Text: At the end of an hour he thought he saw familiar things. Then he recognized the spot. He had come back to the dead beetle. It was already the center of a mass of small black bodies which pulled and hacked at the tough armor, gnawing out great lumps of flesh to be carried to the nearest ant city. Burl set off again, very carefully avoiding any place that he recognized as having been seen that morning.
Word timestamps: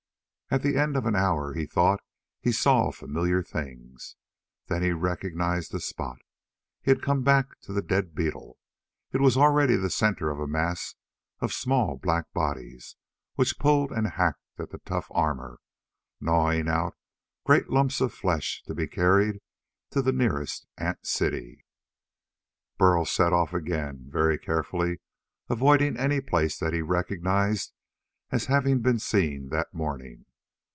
At 0.53 0.63
the 0.63 0.75
end 0.75 0.97
of 0.97 1.05
an 1.05 1.15
hour 1.15 1.53
he 1.53 1.65
thought 1.65 2.01
he 2.41 2.51
saw 2.51 2.91
familiar 2.91 3.41
things. 3.41 4.17
Then 4.67 4.81
he 4.83 4.91
recognized 4.91 5.71
the 5.71 5.79
spot. 5.79 6.17
He 6.81 6.91
had 6.91 7.01
come 7.01 7.23
back 7.23 7.57
to 7.61 7.71
the 7.71 7.81
dead 7.81 8.13
beetle. 8.13 8.57
It 9.13 9.21
was 9.21 9.37
already 9.37 9.77
the 9.77 9.89
center 9.89 10.29
of 10.29 10.41
a 10.41 10.47
mass 10.49 10.95
of 11.39 11.53
small 11.53 11.95
black 11.97 12.33
bodies 12.33 12.97
which 13.35 13.59
pulled 13.59 13.93
and 13.93 14.05
hacked 14.07 14.43
at 14.59 14.71
the 14.71 14.79
tough 14.79 15.07
armor, 15.11 15.61
gnawing 16.19 16.67
out 16.67 16.97
great 17.45 17.69
lumps 17.69 18.01
of 18.01 18.13
flesh 18.13 18.61
to 18.63 18.75
be 18.75 18.87
carried 18.89 19.39
to 19.91 20.01
the 20.01 20.11
nearest 20.11 20.67
ant 20.77 21.07
city. 21.07 21.63
Burl 22.77 23.05
set 23.05 23.31
off 23.31 23.53
again, 23.53 24.07
very 24.09 24.37
carefully 24.37 24.99
avoiding 25.47 25.95
any 25.95 26.19
place 26.19 26.59
that 26.59 26.73
he 26.73 26.81
recognized 26.81 27.71
as 28.31 28.47
having 28.47 28.81
been 28.81 28.99
seen 28.99 29.47
that 29.47 29.73
morning. 29.73 30.25